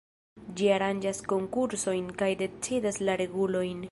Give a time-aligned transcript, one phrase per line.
[0.59, 3.89] Ĝi aranĝas konkursojn kaj decidas la regulojn.